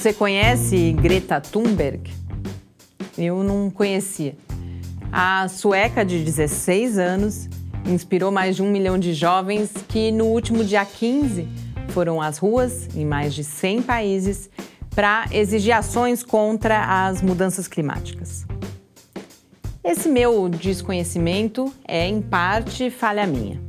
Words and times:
Você 0.00 0.14
conhece 0.14 0.92
Greta 0.92 1.42
Thunberg? 1.42 2.10
Eu 3.18 3.44
não 3.44 3.68
conhecia. 3.68 4.34
A 5.12 5.46
sueca 5.46 6.02
de 6.06 6.24
16 6.24 6.96
anos 6.96 7.50
inspirou 7.84 8.32
mais 8.32 8.56
de 8.56 8.62
um 8.62 8.70
milhão 8.70 8.98
de 8.98 9.12
jovens 9.12 9.70
que, 9.86 10.10
no 10.10 10.24
último 10.24 10.64
dia 10.64 10.86
15, 10.86 11.46
foram 11.90 12.18
às 12.18 12.38
ruas 12.38 12.88
em 12.96 13.04
mais 13.04 13.34
de 13.34 13.44
100 13.44 13.82
países 13.82 14.48
para 14.94 15.26
exigir 15.30 15.76
ações 15.76 16.22
contra 16.22 17.06
as 17.06 17.20
mudanças 17.20 17.68
climáticas. 17.68 18.46
Esse 19.84 20.08
meu 20.08 20.48
desconhecimento 20.48 21.70
é, 21.86 22.08
em 22.08 22.22
parte, 22.22 22.88
falha 22.88 23.26
minha. 23.26 23.60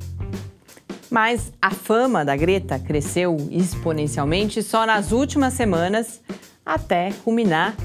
Mas 1.11 1.51
a 1.61 1.71
fama 1.71 2.23
da 2.23 2.37
Greta 2.37 2.79
cresceu 2.79 3.35
exponencialmente 3.51 4.63
só 4.63 4.85
nas 4.85 5.11
últimas 5.11 5.53
semanas, 5.53 6.21
até 6.65 7.11
culminar 7.25 7.75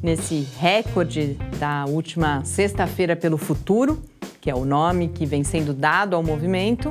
nesse 0.00 0.46
recorde 0.56 1.36
da 1.58 1.84
última 1.88 2.44
Sexta-feira 2.44 3.16
pelo 3.16 3.36
Futuro, 3.36 4.00
que 4.40 4.48
é 4.48 4.54
o 4.54 4.64
nome 4.64 5.08
que 5.08 5.26
vem 5.26 5.42
sendo 5.42 5.74
dado 5.74 6.14
ao 6.14 6.22
movimento, 6.22 6.88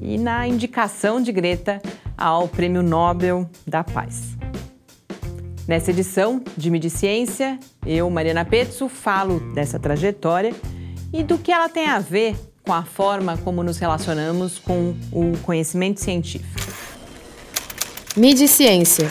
e 0.00 0.16
na 0.16 0.46
indicação 0.46 1.20
de 1.20 1.32
Greta 1.32 1.82
ao 2.16 2.46
Prêmio 2.46 2.80
Nobel 2.80 3.50
da 3.66 3.82
Paz. 3.82 4.36
Nessa 5.66 5.90
edição 5.90 6.40
de 6.56 6.70
Midi 6.70 6.88
Ciência, 6.88 7.58
eu, 7.84 8.08
Mariana 8.08 8.44
Pezzo, 8.44 8.88
falo 8.88 9.40
dessa 9.54 9.76
trajetória 9.76 10.54
e 11.12 11.24
do 11.24 11.36
que 11.36 11.50
ela 11.50 11.68
tem 11.68 11.86
a 11.86 11.98
ver 11.98 12.36
com 12.70 12.74
a 12.74 12.84
forma 12.84 13.36
como 13.38 13.64
nos 13.64 13.78
relacionamos 13.78 14.60
com 14.60 14.94
o 15.10 15.36
conhecimento 15.38 15.98
científico. 15.98 16.46
Midi 18.16 18.46
Ciência. 18.46 19.10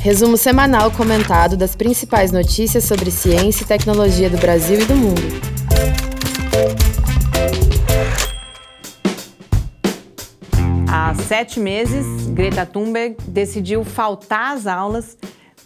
Resumo 0.00 0.38
semanal 0.38 0.90
comentado 0.92 1.58
das 1.58 1.76
principais 1.76 2.32
notícias 2.32 2.84
sobre 2.84 3.10
ciência 3.10 3.64
e 3.64 3.66
tecnologia 3.66 4.30
do 4.30 4.38
Brasil 4.38 4.80
e 4.80 4.84
do 4.86 4.96
mundo. 4.96 5.20
Há 10.88 11.14
sete 11.28 11.60
meses, 11.60 12.06
Greta 12.28 12.64
Thunberg 12.64 13.14
decidiu 13.28 13.84
faltar 13.84 14.56
às 14.56 14.66
aulas 14.66 15.18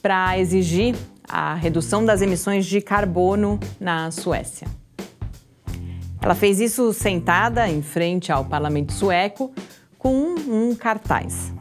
para 0.03 0.37
exigir 0.37 0.97
a 1.29 1.55
redução 1.55 2.05
das 2.05 2.23
emissões 2.23 2.67
de 2.67 2.81
carbono 2.81 3.61
na 3.79 4.11
Suécia. 4.11 4.67
Ela 6.27 6.35
fez 6.35 6.59
isso 6.59 6.93
sentada 6.93 7.69
em 7.69 7.81
frente 7.81 8.33
ao 8.33 8.45
parlamento 8.45 8.93
sueco 8.93 9.53
com 9.97 10.35
um, 10.35 10.75
cartaz. 10.75 11.55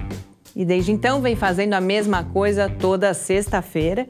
E 0.55 0.65
desde 0.65 0.91
então 0.91 1.21
vem 1.21 1.35
fazendo 1.35 1.75
a 1.75 1.79
mesma 1.79 2.23
coisa 2.23 2.67
toda 2.67 3.13
sexta-feira, 3.13 4.09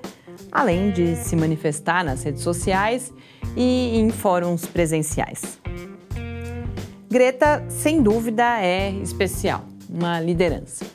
além 0.49 0.91
de 0.91 1.17
se 1.17 1.35
manifestar 1.35 2.05
nas 2.05 2.23
redes 2.23 2.41
sociais 2.41 3.13
e 3.53 3.99
em 3.99 4.09
fóruns 4.11 4.65
presenciais. 4.65 5.59
Greta, 7.09 7.65
sem 7.67 8.01
dúvida, 8.01 8.61
é 8.61 8.91
especial, 8.91 9.65
uma 9.89 10.21
liderança. 10.21 10.85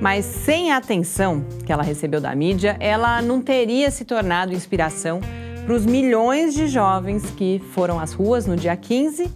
Mas 0.00 0.24
sem 0.24 0.70
a 0.70 0.76
atenção 0.76 1.44
que 1.66 1.72
ela 1.72 1.82
recebeu 1.82 2.20
da 2.20 2.32
mídia, 2.36 2.76
ela 2.78 3.20
não 3.20 3.42
teria 3.42 3.90
se 3.90 4.04
tornado 4.04 4.54
inspiração 4.54 5.20
para 5.66 5.74
os 5.74 5.84
milhões 5.84 6.54
de 6.54 6.68
jovens 6.68 7.28
que 7.32 7.60
foram 7.72 7.98
às 7.98 8.12
ruas 8.12 8.46
no 8.46 8.54
dia 8.54 8.76
15, 8.76 9.28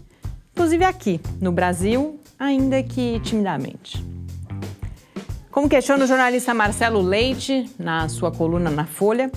inclusive 0.52 0.84
aqui, 0.84 1.20
no 1.40 1.50
Brasil, 1.50 2.20
ainda 2.38 2.80
que 2.84 3.18
timidamente. 3.18 4.02
Como 5.50 5.68
questiona 5.68 6.04
o 6.04 6.06
jornalista 6.06 6.54
Marcelo 6.54 7.02
Leite 7.02 7.68
na 7.76 8.08
sua 8.08 8.30
coluna 8.30 8.70
na 8.70 8.86
Folha, 8.86 9.28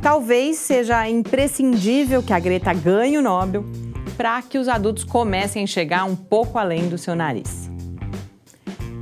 talvez 0.00 0.56
seja 0.56 1.06
imprescindível 1.06 2.22
que 2.22 2.32
a 2.32 2.40
Greta 2.40 2.72
ganhe 2.72 3.18
o 3.18 3.22
Nobel 3.22 3.62
para 4.16 4.40
que 4.40 4.56
os 4.56 4.68
adultos 4.68 5.04
comecem 5.04 5.60
a 5.60 5.64
enxergar 5.64 6.04
um 6.04 6.16
pouco 6.16 6.58
além 6.58 6.88
do 6.88 6.96
seu 6.96 7.14
nariz. 7.14 7.71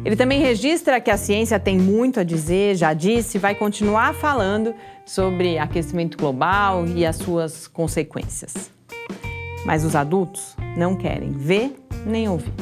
Ele 0.03 0.17
também 0.17 0.41
registra 0.41 0.99
que 0.99 1.11
a 1.11 1.17
ciência 1.19 1.61
tem 1.61 1.79
muito 1.79 2.21
a 2.21 2.25
dizer, 2.25 2.75
já 2.75 2.95
disse, 2.95 3.39
vai 3.39 3.55
continuar 3.55 4.15
falando 4.15 4.75
sobre 5.05 5.59
aquecimento 5.59 6.17
global 6.17 6.87
e 6.87 7.05
as 7.05 7.17
suas 7.17 7.69
consequências. 7.69 8.71
Mas 9.67 9.85
os 9.85 9.95
adultos 9.95 10.57
não 10.75 10.97
querem 10.97 11.33
ver 11.33 11.77
nem 12.07 12.29
ouvir. 12.31 12.53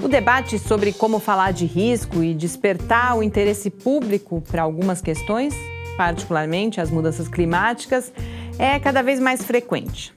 O 0.00 0.06
debate 0.06 0.56
sobre 0.56 0.92
como 0.92 1.18
falar 1.18 1.52
de 1.52 1.66
risco 1.66 2.22
e 2.22 2.32
despertar 2.32 3.18
o 3.18 3.22
interesse 3.22 3.70
público 3.70 4.40
para 4.40 4.62
algumas 4.62 5.02
questões, 5.02 5.52
particularmente 5.96 6.80
as 6.80 6.90
mudanças 6.90 7.26
climáticas, 7.26 8.12
é 8.56 8.78
cada 8.78 9.02
vez 9.02 9.18
mais 9.18 9.42
frequente. 9.42 10.14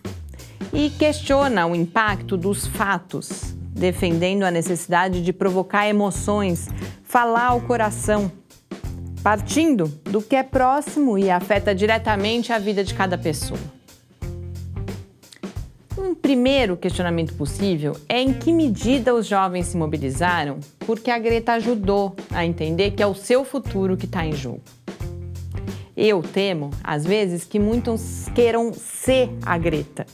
E 0.72 0.92
questiona 0.92 1.66
o 1.66 1.76
impacto 1.76 2.38
dos 2.38 2.68
fatos 2.68 3.56
defendendo 3.74 4.44
a 4.44 4.52
necessidade 4.52 5.22
de 5.22 5.34
provocar 5.34 5.88
emoções, 5.88 6.70
falar 7.04 7.48
ao 7.48 7.62
coração, 7.62 8.32
partindo 9.22 9.88
do 10.04 10.22
que 10.22 10.36
é 10.36 10.44
próximo 10.44 11.18
e 11.18 11.30
afeta 11.30 11.74
diretamente 11.74 12.54
a 12.54 12.60
vida 12.60 12.84
de 12.84 12.94
cada 12.94 13.18
pessoa. 13.18 13.60
Um 15.98 16.16
primeiro 16.16 16.76
questionamento 16.76 17.34
possível 17.36 17.96
é 18.10 18.20
em 18.20 18.34
que 18.34 18.52
medida 18.52 19.14
os 19.14 19.26
jovens 19.28 19.68
se 19.68 19.78
mobilizaram 19.78 20.60
porque 20.80 21.10
a 21.10 21.18
Greta 21.18 21.54
ajudou 21.54 22.16
a 22.32 22.46
entender 22.46 22.92
que 22.92 23.02
é 23.02 23.08
o 23.08 23.16
seu 23.16 23.46
futuro 23.46 23.96
que 23.96 24.06
está 24.06 24.26
em 24.26 24.34
jogo. 24.34 24.62
Eu 25.96 26.22
temo, 26.22 26.72
às 26.84 27.06
vezes, 27.06 27.46
que 27.46 27.60
muitos 27.60 28.28
queiram 28.34 28.74
ser 28.74 29.30
a 29.46 29.58
Greta, 29.58 30.06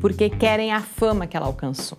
porque 0.00 0.28
querem 0.28 0.72
a 0.72 0.80
fama 0.80 1.26
que 1.26 1.36
ela 1.36 1.46
alcançou. 1.46 1.98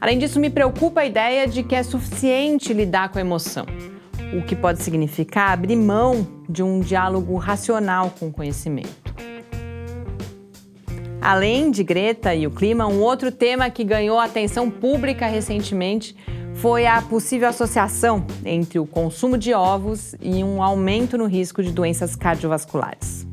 Além 0.00 0.16
disso, 0.16 0.38
me 0.38 0.48
preocupa 0.48 1.00
a 1.00 1.06
ideia 1.06 1.46
de 1.48 1.64
que 1.64 1.74
é 1.74 1.82
suficiente 1.82 2.72
lidar 2.72 3.08
com 3.08 3.18
a 3.18 3.20
emoção, 3.20 3.66
o 4.32 4.42
que 4.42 4.54
pode 4.54 4.80
significar 4.80 5.50
abrir 5.50 5.74
mão 5.74 6.24
de 6.48 6.62
um 6.62 6.78
diálogo 6.78 7.36
racional 7.36 8.14
com 8.18 8.28
o 8.28 8.32
conhecimento. 8.32 9.12
Além 11.20 11.72
de 11.72 11.82
Greta 11.82 12.32
e 12.32 12.46
o 12.46 12.50
clima, 12.50 12.86
um 12.86 13.00
outro 13.00 13.32
tema 13.32 13.68
que 13.70 13.82
ganhou 13.82 14.20
atenção 14.20 14.70
pública 14.70 15.26
recentemente 15.26 16.14
foi 16.54 16.86
a 16.86 17.02
possível 17.02 17.48
associação 17.48 18.24
entre 18.44 18.78
o 18.78 18.86
consumo 18.86 19.36
de 19.36 19.52
ovos 19.52 20.14
e 20.20 20.44
um 20.44 20.62
aumento 20.62 21.18
no 21.18 21.26
risco 21.26 21.60
de 21.60 21.72
doenças 21.72 22.14
cardiovasculares. 22.14 23.26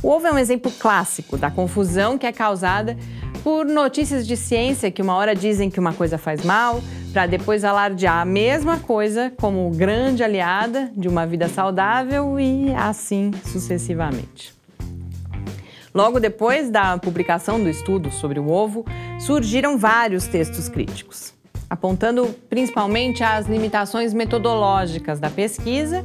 O 0.00 0.08
ovo 0.08 0.28
é 0.28 0.32
um 0.32 0.38
exemplo 0.38 0.70
clássico 0.70 1.36
da 1.36 1.50
confusão 1.50 2.16
que 2.16 2.26
é 2.26 2.32
causada 2.32 2.96
por 3.42 3.64
notícias 3.64 4.26
de 4.26 4.36
ciência 4.36 4.90
que 4.90 5.02
uma 5.02 5.14
hora 5.14 5.34
dizem 5.34 5.70
que 5.70 5.80
uma 5.80 5.92
coisa 5.92 6.18
faz 6.18 6.44
mal, 6.44 6.80
para 7.12 7.26
depois 7.26 7.64
alardear 7.64 8.20
a 8.20 8.24
mesma 8.24 8.78
coisa 8.78 9.32
como 9.40 9.70
grande 9.70 10.22
aliada 10.22 10.90
de 10.96 11.08
uma 11.08 11.26
vida 11.26 11.48
saudável 11.48 12.38
e 12.38 12.72
assim 12.74 13.30
sucessivamente. 13.44 14.54
Logo 15.94 16.20
depois 16.20 16.70
da 16.70 16.98
publicação 16.98 17.60
do 17.60 17.68
estudo 17.68 18.10
sobre 18.10 18.38
o 18.38 18.48
ovo, 18.48 18.84
surgiram 19.18 19.78
vários 19.78 20.26
textos 20.26 20.68
críticos, 20.68 21.32
apontando 21.68 22.26
principalmente 22.48 23.24
as 23.24 23.46
limitações 23.46 24.12
metodológicas 24.12 25.18
da 25.18 25.30
pesquisa 25.30 26.04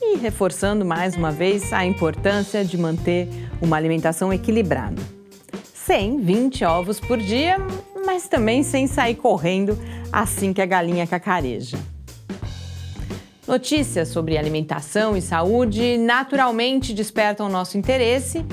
e 0.00 0.16
reforçando 0.16 0.84
mais 0.84 1.16
uma 1.16 1.30
vez 1.30 1.72
a 1.72 1.86
importância 1.86 2.64
de 2.64 2.76
manter 2.76 3.28
uma 3.60 3.76
alimentação 3.76 4.32
equilibrada 4.32 5.21
sem 5.86 6.18
20 6.18 6.64
ovos 6.64 7.00
por 7.00 7.18
dia, 7.18 7.56
mas 8.06 8.28
também 8.28 8.62
sem 8.62 8.86
sair 8.86 9.16
correndo 9.16 9.76
assim 10.12 10.52
que 10.52 10.62
a 10.62 10.66
galinha 10.66 11.06
cacareja. 11.06 11.76
Notícias 13.46 14.08
sobre 14.08 14.38
alimentação 14.38 15.16
e 15.16 15.20
saúde 15.20 15.98
naturalmente 15.98 16.94
despertam 16.94 17.48
nosso 17.48 17.76
interesse 17.76 18.46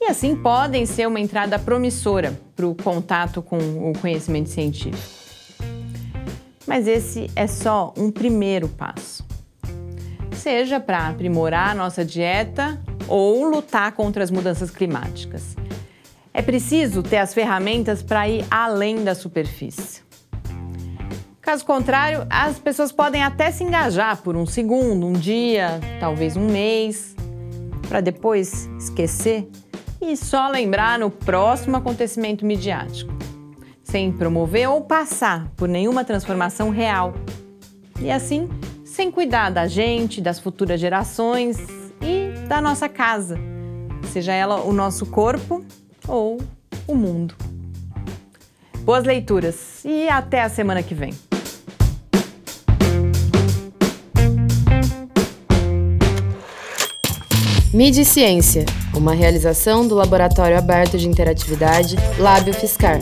e 0.00 0.04
assim 0.04 0.36
podem 0.36 0.86
ser 0.86 1.08
uma 1.08 1.18
entrada 1.18 1.58
promissora 1.58 2.38
para 2.54 2.66
o 2.66 2.74
contato 2.74 3.42
com 3.42 3.58
o 3.90 3.92
conhecimento 4.00 4.48
científico. 4.48 5.26
Mas 6.66 6.86
esse 6.86 7.28
é 7.34 7.46
só 7.46 7.92
um 7.96 8.10
primeiro 8.10 8.68
passo. 8.68 9.24
Seja 10.32 10.78
para 10.78 11.08
aprimorar 11.08 11.70
a 11.70 11.74
nossa 11.74 12.04
dieta 12.04 12.80
ou 13.08 13.44
lutar 13.44 13.92
contra 13.92 14.22
as 14.22 14.30
mudanças 14.30 14.70
climáticas. 14.70 15.56
É 16.36 16.42
preciso 16.42 17.02
ter 17.02 17.16
as 17.16 17.32
ferramentas 17.32 18.02
para 18.02 18.28
ir 18.28 18.44
além 18.50 19.02
da 19.02 19.14
superfície. 19.14 20.02
Caso 21.40 21.64
contrário, 21.64 22.26
as 22.28 22.58
pessoas 22.58 22.92
podem 22.92 23.22
até 23.22 23.50
se 23.50 23.64
engajar 23.64 24.20
por 24.20 24.36
um 24.36 24.44
segundo, 24.44 25.06
um 25.06 25.14
dia, 25.14 25.80
talvez 25.98 26.36
um 26.36 26.46
mês, 26.46 27.16
para 27.88 28.02
depois 28.02 28.68
esquecer 28.78 29.48
e 29.98 30.14
só 30.14 30.48
lembrar 30.48 30.98
no 30.98 31.10
próximo 31.10 31.78
acontecimento 31.78 32.44
midiático, 32.44 33.14
sem 33.82 34.12
promover 34.12 34.68
ou 34.68 34.82
passar 34.82 35.50
por 35.56 35.66
nenhuma 35.66 36.04
transformação 36.04 36.68
real. 36.68 37.14
E 37.98 38.10
assim 38.10 38.46
sem 38.84 39.10
cuidar 39.10 39.48
da 39.48 39.66
gente, 39.66 40.20
das 40.20 40.38
futuras 40.38 40.78
gerações 40.78 41.56
e 42.02 42.46
da 42.46 42.60
nossa 42.60 42.90
casa, 42.90 43.38
seja 44.12 44.34
ela 44.34 44.60
o 44.60 44.72
nosso 44.74 45.06
corpo 45.06 45.64
ou 46.08 46.40
o 46.86 46.94
mundo. 46.94 47.34
Boas 48.80 49.04
leituras 49.04 49.84
e 49.84 50.08
até 50.08 50.42
a 50.42 50.48
semana 50.48 50.82
que 50.82 50.94
vem. 50.94 51.12
Mídia 57.72 58.00
e 58.00 58.04
Ciência, 58.06 58.64
uma 58.94 59.12
realização 59.12 59.86
do 59.86 59.94
Laboratório 59.94 60.56
Aberto 60.56 60.96
de 60.96 61.06
Interatividade 61.06 61.96
Lábio 62.18 62.54
Fiscar. 62.54 63.00